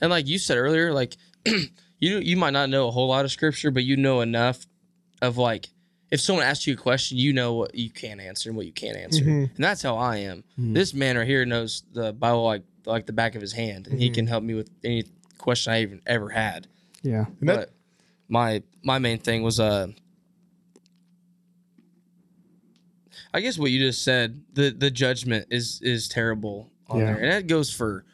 [0.00, 3.30] And like you said earlier, like you you might not know a whole lot of
[3.32, 4.66] scripture, but you know enough
[5.22, 5.68] of like
[6.10, 8.72] if someone asks you a question, you know what you can answer and what you
[8.72, 9.22] can't answer.
[9.24, 9.50] Mhm.
[9.54, 10.42] And that's how I am.
[10.58, 14.00] This man right here knows the Bible like like the back of his hand, and
[14.00, 15.04] he can help me with any
[15.38, 16.66] question I even ever had.
[17.02, 17.26] Yeah.
[17.40, 17.70] And that- but
[18.28, 19.88] my my main thing was uh
[23.32, 27.04] I guess what you just said, the the judgment is is terrible on Yeah.
[27.06, 27.16] there.
[27.22, 28.04] And that goes for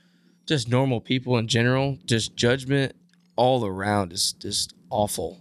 [0.46, 1.98] just normal people in general.
[2.04, 2.94] Just judgment
[3.36, 5.40] all around is just awful.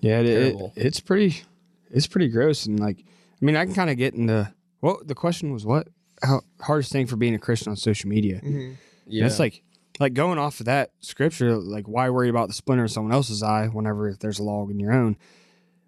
[0.00, 1.42] Yeah, it, it, it's pretty,
[1.90, 2.64] it's pretty gross.
[2.64, 4.50] And like, I mean, I can kind of get into
[4.80, 5.66] what the question was.
[5.66, 5.88] What
[6.22, 8.36] how hardest thing for being a Christian on social media?
[8.36, 8.72] Mm-hmm.
[9.06, 9.22] Yeah.
[9.24, 9.62] And it's like,
[9.98, 13.42] like going off of that scripture, like why worry about the splinter in someone else's
[13.42, 15.16] eye whenever there's a log in your own?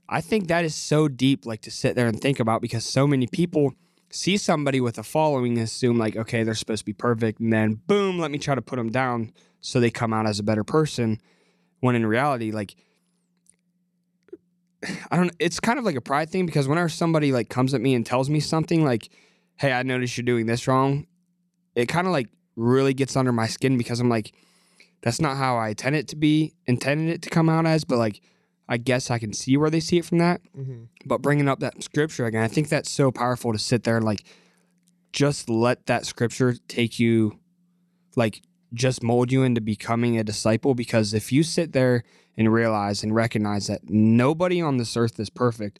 [0.08, 3.06] I think that is so deep, like to sit there and think about because so
[3.06, 3.72] many people
[4.10, 7.52] see somebody with a following and assume like, okay, they're supposed to be perfect, and
[7.52, 10.42] then boom, let me try to put them down so they come out as a
[10.42, 11.20] better person.
[11.80, 12.76] When in reality, like,
[15.10, 15.32] I don't.
[15.38, 18.04] It's kind of like a pride thing because whenever somebody like comes at me and
[18.04, 19.08] tells me something like,
[19.56, 21.06] "Hey, I noticed you're doing this wrong,"
[21.74, 24.32] it kind of like really gets under my skin because I'm like,
[25.02, 27.98] that's not how I intended it to be, intended it to come out as, but
[27.98, 28.20] like,
[28.72, 30.40] I guess I can see where they see it from that.
[30.58, 30.86] Mhm.
[31.04, 34.06] But bringing up that scripture again, I think that's so powerful to sit there and
[34.06, 34.24] like,
[35.12, 37.38] just let that scripture take you,
[38.16, 38.40] like,
[38.72, 40.74] just mold you into becoming a disciple.
[40.74, 42.02] Because if you sit there
[42.38, 45.78] and realize and recognize that nobody on this earth is perfect,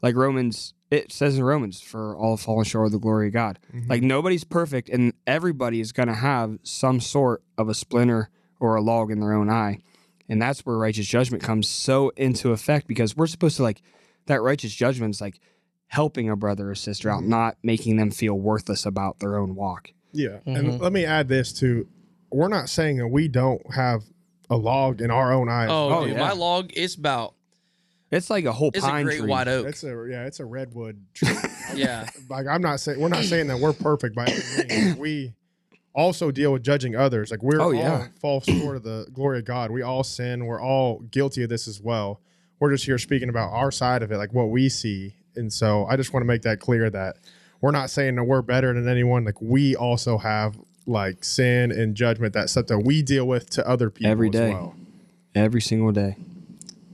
[0.00, 3.58] like Romans, it says in Romans, for all fallen short of the glory of God.
[3.88, 8.76] Like nobody's perfect, and everybody is going to have some sort of a splinter or
[8.76, 9.80] a log in their own eye,
[10.28, 13.82] and that's where righteous judgment comes so into effect because we're supposed to like
[14.26, 15.40] that righteous judgment is like
[15.86, 19.92] helping a brother or sister out, not making them feel worthless about their own walk.
[20.12, 20.38] Yeah.
[20.46, 20.58] Mhm.
[20.58, 21.88] And let me add this too.
[22.30, 24.02] We're not saying that we don't have
[24.50, 25.68] a log in our own eyes.
[25.70, 26.20] oh, Oh, dude, yeah.
[26.20, 27.34] my log is about
[28.10, 29.28] It's like a whole it's a pine great tree.
[29.30, 29.66] white oak.
[29.66, 31.30] It's a yeah, it's a redwood tree.
[31.74, 32.06] yeah.
[32.28, 34.96] like I'm not saying we're not saying that we're perfect by any means.
[34.98, 35.34] We
[35.98, 37.30] also deal with judging others.
[37.30, 38.06] Like we're Oh, all yeah.
[38.20, 39.70] fall short of the glory of God.
[39.70, 40.46] We all sin.
[40.46, 42.20] We're all guilty of this as well.
[42.60, 45.14] We're just here speaking about our side of it, like what we see.
[45.36, 47.16] And so I just want to make that clear that
[47.60, 49.24] we're not saying that we're better than anyone.
[49.24, 50.56] Like we also have
[50.86, 54.48] like sin and judgment that stuff that we deal with to other people every day,
[54.48, 54.74] as well.
[55.34, 56.16] every single day.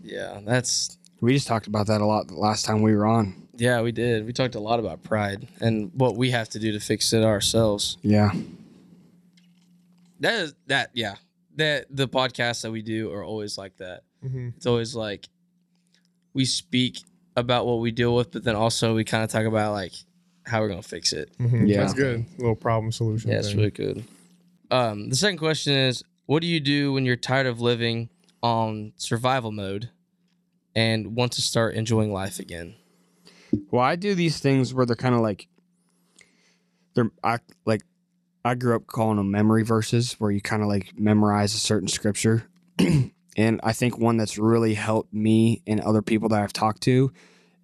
[0.03, 0.41] Yeah.
[0.45, 3.35] That's We just talked about that a lot the last time we were on.
[3.57, 4.27] yeah, we did.
[4.27, 7.23] We talked a lot about pride and what we have to do to fix it
[7.25, 7.97] ourselves.
[8.03, 8.33] Yeah.
[10.25, 11.17] That is that yeah.
[11.57, 14.05] That the podcasts that we do are always like that.
[14.25, 14.57] Mhm.
[14.57, 15.29] It's always like
[16.33, 16.99] we speak
[17.37, 19.93] about what we deal with, but then also we kind of talk about like
[20.47, 21.31] how we're gonna fix it.
[21.39, 21.69] Mhm.
[21.69, 21.77] Yeah.
[21.83, 22.25] That's good.
[22.39, 23.31] little problem solution.
[23.31, 23.59] Yeah, it's thing.
[23.59, 24.05] really good.
[24.71, 28.09] Um, the second question is, what do you do when you're tired of living
[28.43, 29.91] on survival mode
[30.75, 32.75] and want to start enjoying life again?
[33.71, 35.49] Well, I do these things where they're kind of like
[36.95, 37.83] they're I like
[38.45, 41.89] I grew up calling them memory verses where you kind of like memorize a certain
[41.89, 42.45] scripture.
[43.37, 47.11] and I think one that's really helped me and other people that I've talked to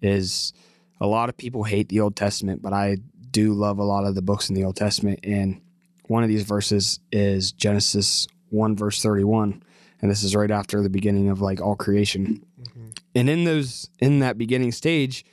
[0.01, 0.53] is
[0.99, 2.97] a lot of people hate the Old Testament, but I
[3.29, 5.61] do love a lot of the books in the Old Testament and
[6.07, 9.63] one of these verses is Genesis 1 verse 31
[10.01, 12.43] and this is right after the beginning of like all creation.
[12.59, 12.89] Mm-hmm.
[13.15, 15.23] And in those in that beginning stage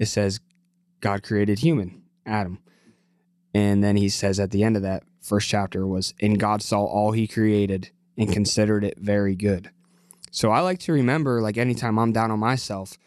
[0.00, 0.40] it says
[1.00, 2.58] God created human, Adam.
[3.54, 6.84] And then he says at the end of that first chapter was, and God saw
[6.84, 9.70] all he created and considered it very good.
[10.30, 12.98] So I like to remember, like anytime I'm down on myself,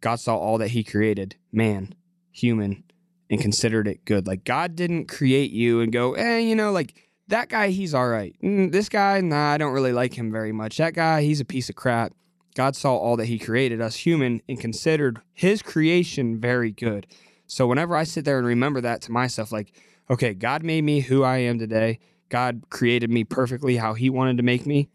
[0.00, 1.94] God saw all that he created, man,
[2.30, 2.84] human,
[3.28, 4.26] and considered it good.
[4.26, 6.94] Like God didn't create you and go, eh, you know, like
[7.28, 8.34] that guy, he's all right.
[8.42, 10.78] Mm, this guy, nah, I don't really like him very much.
[10.78, 12.12] That guy, he's a piece of crap.
[12.54, 17.06] God saw all that he created, us human, and considered his creation very good.
[17.46, 19.72] So whenever I sit there and remember that to myself, like,
[20.10, 21.98] okay, God made me who I am today.
[22.28, 24.88] God created me perfectly how he wanted to make me.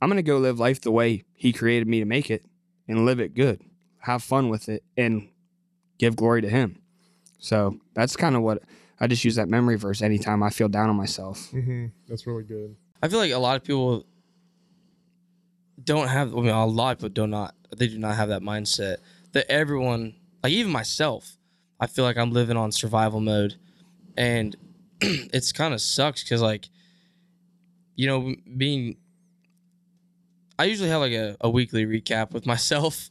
[0.00, 2.44] I'm going to go live life the way he created me to make it
[2.88, 3.60] and live it good.
[3.98, 5.28] Have fun with it and
[5.98, 6.80] give glory to him.
[7.38, 8.62] So that's kind of what
[8.98, 11.50] I just use that memory verse anytime I feel down on myself.
[11.52, 11.92] Mhm.
[12.08, 12.76] That's really good.
[13.02, 14.06] I feel like a lot of people
[15.82, 16.32] don't have.
[16.34, 17.54] I mean, a lot of people do not.
[17.76, 18.96] They do not have that mindset
[19.32, 21.36] that everyone, like even myself,
[21.80, 23.56] I feel like I'm living on survival mode,
[24.16, 24.54] and
[25.00, 26.68] it's kind of sucks because like,
[27.96, 28.96] you know, being.
[30.58, 33.10] I usually have like a, a weekly recap with myself.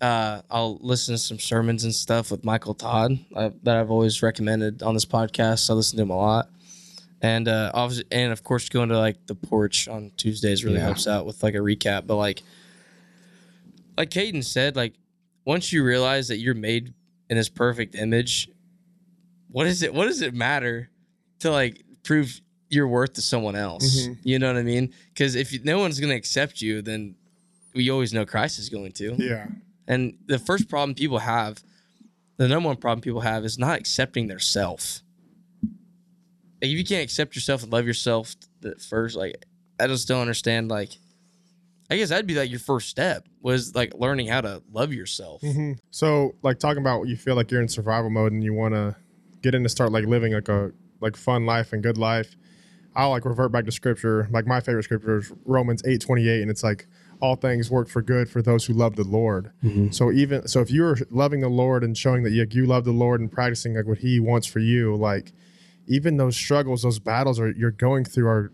[0.00, 4.22] Uh, I'll listen to some sermons and stuff with Michael Todd uh, that I've always
[4.22, 5.70] recommended on this podcast.
[5.70, 6.48] I listen to him a lot,
[7.20, 10.84] and uh, obviously, and of course, going to like the porch on Tuesdays really Yeah.
[10.86, 12.06] helps out with like a recap.
[12.06, 12.42] But like,
[13.96, 14.94] like Caden said, like
[15.44, 16.94] once you realize that you're made
[17.30, 18.48] in this perfect image,
[19.50, 19.92] what is it?
[19.94, 20.90] What does it matter
[21.40, 24.06] to like prove your worth to someone else?
[24.06, 24.18] Mhm.
[24.22, 24.92] You know what I mean?
[25.12, 27.14] Because if you, no one's gonna accept you, then
[27.74, 29.14] we always know Christ is going to.
[29.18, 29.46] Yeah.
[29.86, 31.62] And the first problem people have,
[32.36, 35.02] the number one problem people have, is not accepting their self.
[35.62, 39.44] Like, if you can't accept yourself and love yourself at first, like
[39.80, 40.68] I just don't understand.
[40.68, 40.90] Like,
[41.90, 45.40] I guess that'd be like your first step was like learning how to love yourself.
[45.40, 48.74] hmm So, like talking about you feel like you're in survival mode and you want
[48.74, 48.96] to
[49.42, 52.36] get in to start like living like a like fun life and good life.
[52.94, 54.28] I'll like revert back to scripture.
[54.30, 56.86] Like my favorite scripture is Romans eight twenty eight, and it's like
[57.20, 59.50] all things work for good for those who love the Lord.
[59.90, 62.92] So even so, if you're loving the Lord and showing that you, you love the
[62.92, 65.32] Lord and practicing like what He wants for you, like
[65.86, 68.52] even those struggles, those battles are you're going through are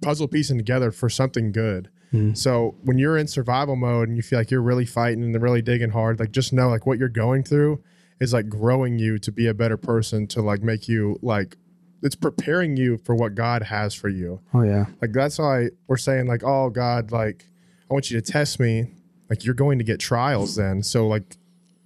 [0.00, 1.90] puzzle piecing together for something good.
[2.12, 2.36] Mm.
[2.36, 5.62] So when you're in survival mode and you feel like you're really fighting and really
[5.62, 7.82] digging hard, like just know like what you're going through
[8.20, 11.56] is like growing you to be a better person to like make you like
[12.02, 14.40] it's preparing you for what God has for you.
[14.54, 14.86] Oh yeah.
[15.00, 17.44] Like that's why we're saying like, oh God, like
[17.90, 18.92] I want you to test me.
[19.28, 20.82] Like you're going to get trials then.
[20.82, 21.36] So like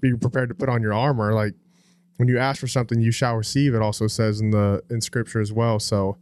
[0.01, 1.33] be prepared to put on your armor.
[1.33, 1.55] Like
[2.17, 3.75] when you ask for something, you shall receive.
[3.75, 5.79] It also says in the in scripture as well.
[5.79, 6.19] So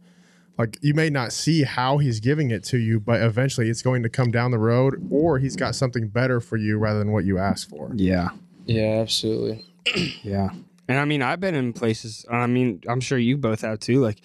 [0.59, 4.03] like you may not see how he's giving it to you, but eventually it's going
[4.03, 7.23] to come down the road, or he's got something better for you rather than what
[7.23, 7.91] you asked for.
[7.95, 8.29] Yeah.
[8.65, 9.65] Yeah, absolutely.
[10.21, 10.49] Yeah.
[10.87, 14.01] And I mean, I've been in places, I mean, I'm sure you both have too.
[14.01, 14.21] Like,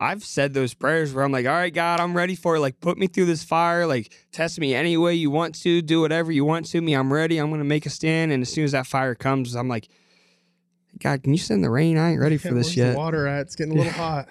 [0.00, 2.60] I've said those prayers where I'm like, all right, God, I'm ready for it.
[2.60, 3.86] Like, put me through this fire.
[3.86, 5.82] Like, test me any way you want to.
[5.82, 6.94] Do whatever you want to me.
[6.94, 7.38] I'm ready.
[7.38, 8.32] I'm going to make a stand.
[8.32, 9.88] And as soon as that fire comes, I'm like,
[10.98, 11.98] God, can you send the rain?
[11.98, 12.92] I ain't ready for Yeah, this where's yet.
[12.92, 13.42] The water at?
[13.42, 14.28] It's getting a little hot.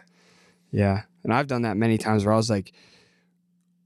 [0.72, 1.04] Yeah.
[1.28, 2.72] And I've done that many times where I was like,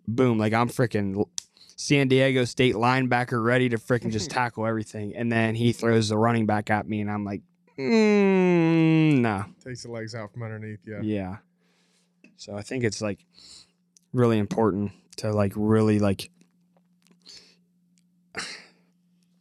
[0.08, 1.28] boom, like I'm freaking
[1.76, 5.16] San Diego State linebacker ready to freaking just tackle everything.
[5.16, 7.42] And then he throws the running back at me, and I'm like,
[7.80, 9.46] mm, no.
[9.66, 10.82] Takes the legs out from underneath.
[10.86, 11.02] Yeah.
[11.02, 11.38] Yeah.
[12.38, 13.26] So I think it's like
[14.14, 16.30] really important to like really like,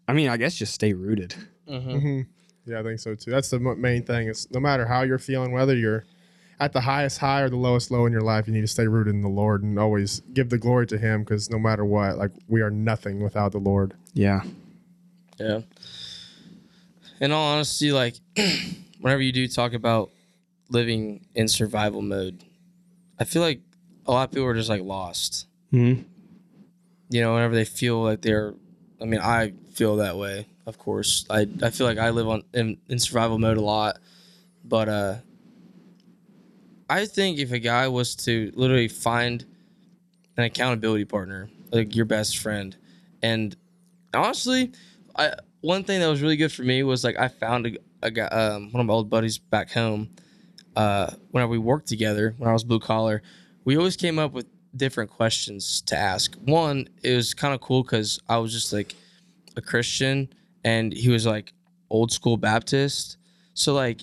[0.08, 1.34] I mean, I guess just stay rooted.
[1.68, 1.98] Mm-hmm.
[1.98, 2.20] hmm
[2.64, 3.30] Yeah, I think so too.
[3.30, 4.28] That's the main thing.
[4.28, 6.04] Is no matter how you're feeling, whether you're
[6.60, 8.86] at the highest high or the lowest low in your life, you need to stay
[8.86, 11.22] rooted in the Lord and always give the glory to Him.
[11.24, 13.94] Because no matter what, like we are nothing without the Lord.
[14.12, 14.42] Yeah.
[15.38, 15.60] Yeah.
[17.20, 18.16] In all honesty, like
[19.00, 20.10] whenever you do talk about
[20.68, 22.44] living in survival mode,
[23.18, 23.60] I feel like
[24.06, 25.46] a lot of people are just like lost.
[25.70, 25.94] hmm
[27.08, 28.54] You know, whenever they feel like they're
[29.00, 31.24] I mean, I feel that way, of course.
[31.30, 33.98] I, I feel like I live on in, in survival mode a lot.
[34.62, 35.14] But uh
[36.90, 39.44] I think if a guy was to literally find
[40.36, 42.76] an accountability partner, like your best friend,
[43.22, 43.54] and
[44.12, 44.72] honestly,
[45.14, 48.10] I one thing that was really good for me was like I found a, a
[48.10, 50.10] guy, um, one of my old buddies back home.
[50.74, 53.22] Uh, whenever we worked together, when I was blue collar,
[53.64, 56.34] we always came up with different questions to ask.
[56.44, 58.96] One, it was kind of cool because I was just like
[59.56, 60.28] a Christian,
[60.64, 61.52] and he was like
[61.88, 63.16] old school Baptist.
[63.54, 64.00] So like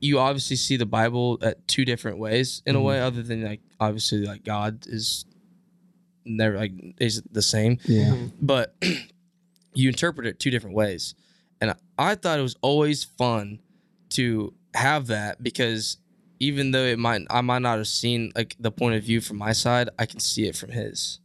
[0.00, 2.86] you obviously see the Bible at two different ways in a mm-hmm.
[2.86, 5.24] way, other than like obviously like God is
[6.24, 8.12] never like is the same Yeah.
[8.12, 8.26] Mm-hmm.
[8.40, 8.74] but
[9.74, 11.14] you interpret it two different ways.
[11.60, 13.60] And I thought it was always fun
[14.10, 15.98] to have that because
[16.38, 19.36] even though it might I might not have seen like the point of view from
[19.36, 21.20] my side, I can see it from his.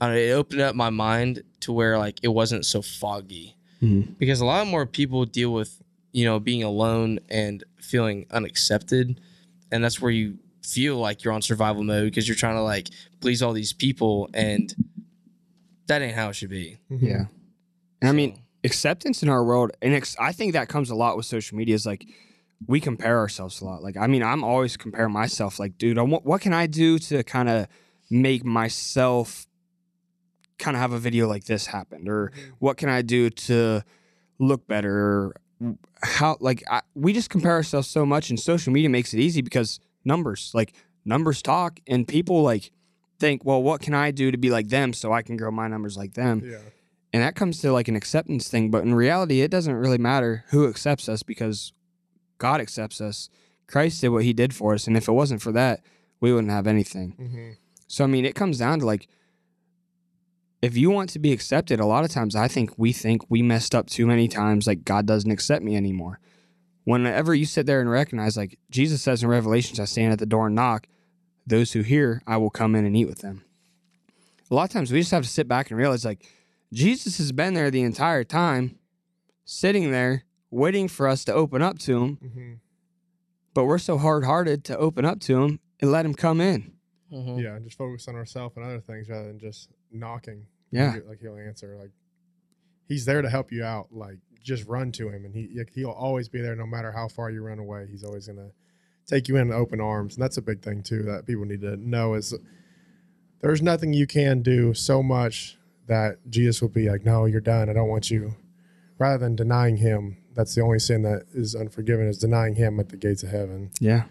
[0.00, 3.56] And it opened up my mind to where like it wasn't so foggy.
[3.82, 4.18] Mhm.
[4.18, 5.80] Because a lot more people deal with,
[6.12, 9.20] you know, being alone and feeling unaccepted.
[9.70, 12.88] And that's where you feel like you're on survival mode because you're trying to like
[13.20, 14.74] please all these people and
[15.86, 16.78] that ain't how it should be.
[16.90, 17.06] Mm-hmm.
[17.06, 17.24] Yeah.
[18.00, 21.16] And I mean, acceptance in our world, and ex- I think that comes a lot
[21.16, 21.74] with social media.
[21.74, 22.06] Is like
[22.66, 23.82] we compare ourselves a lot.
[23.82, 25.58] Like, I mean, I'm always comparing myself.
[25.58, 27.68] Like, dude, I want, what can I do to kind of
[28.10, 29.46] make myself
[30.58, 32.50] kind of have a video like this happen, or mm-hmm.
[32.58, 33.82] what can I do to
[34.38, 35.34] look better?
[36.02, 39.42] How like I, we just compare ourselves so much, and social media makes it easy
[39.42, 40.72] because numbers, like
[41.04, 42.70] numbers talk, and people like
[43.18, 45.66] think, well, what can I do to be like them so I can grow my
[45.66, 46.42] numbers like them?
[46.44, 46.58] Yeah.
[47.12, 50.44] and that comes to like an acceptance thing but in reality it doesn't really matter
[50.50, 51.72] who accepts us because
[52.36, 53.30] god accepts us
[53.66, 55.80] christ did what he did for us and if it wasn't for that
[56.20, 57.50] we wouldn't have anything hmm
[57.86, 59.08] so i mean it comes down to like
[60.62, 63.42] if you want to be accepted, a lot of times I think we think we
[63.42, 66.18] messed up too many times, like God doesn't accept me anymore.
[66.84, 70.26] Whenever you sit there and recognize, like Jesus says in Revelations, I stand at the
[70.26, 70.86] door and knock,
[71.46, 73.44] those who hear, I will come in and eat with them.
[74.50, 76.26] A lot of times we just have to sit back and realize, like,
[76.72, 78.78] Jesus has been there the entire time,
[79.44, 82.52] sitting there, waiting for us to open up to him, Mm-hmm.
[83.54, 86.72] but we're so hard hearted to open up to him and let him come in.
[87.12, 87.42] Mhm.
[87.42, 90.46] Yeah, and just focus on ourselves and other things rather than just knocking.
[90.70, 90.92] Yeah.
[90.92, 91.76] Like, like he'll answer.
[91.78, 91.90] Like
[92.86, 93.88] he's there to help you out.
[93.92, 97.08] Like just run to him, and he like, he'll always be there no matter how
[97.08, 97.86] far you run away.
[97.90, 98.50] He's always gonna
[99.06, 101.76] take you in open arms, and that's a big thing too that people need to
[101.76, 102.34] know is
[103.40, 107.68] there's nothing you can do so much that Jesus will be like, no, you're done.
[107.68, 108.34] I don't want you.
[108.98, 112.88] Rather than denying him, that's the only sin that is unforgiven is denying him at
[112.90, 113.70] the gates of heaven.
[113.80, 114.04] Yeah.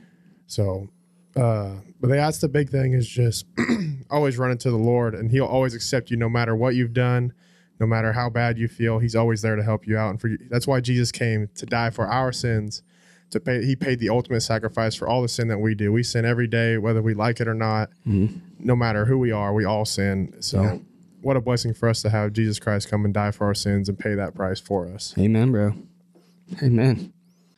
[0.47, 0.89] So,
[1.35, 3.45] uh, but that's the big thing is just
[4.09, 7.33] always run into the Lord, and He'll always accept you no matter what you've done,
[7.79, 8.99] no matter how bad you feel.
[8.99, 10.37] He's always there to help you out, and for you.
[10.49, 12.81] that's why Jesus came to die for our sins.
[13.31, 15.91] To pay, He paid the ultimate sacrifice for all the sin that we do.
[15.91, 17.89] We sin every day, whether we like it or not.
[18.07, 18.39] Mhm.
[18.59, 20.33] No matter who we are, we all sin.
[20.39, 20.77] So, Yeah.
[21.21, 23.89] what a blessing for us to have Jesus Christ come and die for our sins
[23.89, 25.13] and pay that price for us.
[25.17, 25.73] Amen, bro.
[26.63, 27.11] Amen.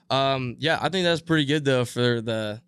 [0.09, 2.61] Um, yeah, I think that's pretty good though for the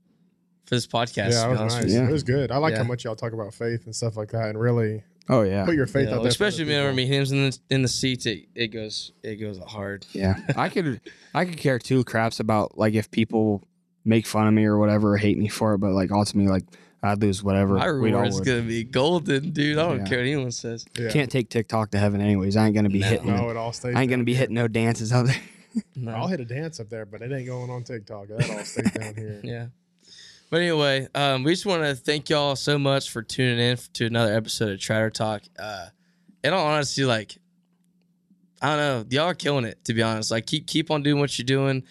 [0.72, 1.32] for this podcast.
[1.34, 1.94] yeah, it was nice.
[1.94, 2.08] Yeah.
[2.08, 2.50] It was good.
[2.50, 2.78] I like Yeah.
[2.78, 5.66] how much y'all talk about faith and stuff like that, and really Oh yeah.
[5.66, 6.30] put your faith You know, out there.
[6.30, 7.10] especially other whenever people.
[7.10, 10.06] me him's in the in the seats, it, it goes it goes hard.
[10.14, 10.36] Yeah.
[10.56, 11.02] I could
[11.34, 13.68] I could care two craps about like if people
[14.06, 16.64] make fun of me or whatever or hate me for it, but like ultimately like
[17.04, 17.74] I'd lose whatever.
[17.76, 19.78] My we'd reward is gonna be golden, dude.
[19.78, 20.06] I don't Yeah.
[20.06, 20.86] care what anyone says.
[20.98, 21.10] Yeah.
[21.10, 22.56] Can't take TikTok to heaven anyways.
[22.56, 23.08] I ain't gonna be No.
[23.08, 23.94] hitting No, it all stays.
[23.96, 24.40] I ain't gonna be here.
[24.42, 25.36] hitting no dances out there.
[25.96, 26.12] No.
[26.12, 28.28] I'll hit a dance up there, but it ain't going on TikTok.
[28.28, 29.40] That all stays down here.
[29.44, 29.68] Yeah.
[30.52, 34.06] But anyway, um, we just want to thank y'all so much for tuning in to
[34.06, 35.44] another episode of Tratter Talk.
[35.58, 35.88] Uh,
[36.44, 37.38] in all honesty, like,
[38.62, 39.82] I don't know, y'all are killing it.
[39.86, 41.84] To be honest, like, keep keep on doing what you're doing.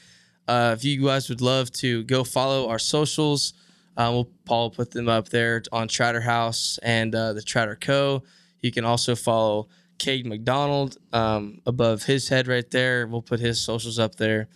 [0.47, 3.55] Uh, if you guys would love to go follow our socials,
[3.97, 8.25] uh, we'll Paul put them up there on Tratter House and uh, the Tratter Co.
[8.61, 13.07] You can also follow Cade McDonald um, above his head right there.
[13.07, 14.49] We'll put his socials up there.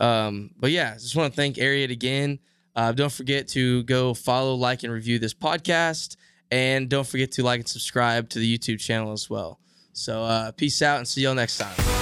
[0.00, 2.40] Um, but yeah, just want to thank Ariat again.
[2.76, 6.16] Uh, don't forget to go follow, like, and review this podcast.
[6.50, 9.58] And don't forget to like and subscribe to the YouTube channel as well.
[9.92, 11.95] So uh, peace out and see y'all next time.